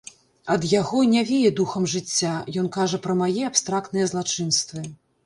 [0.53, 2.31] Ад яго не вее духам жыцця,
[2.63, 4.83] ён кажа пра мае абстрактныя злачынствы.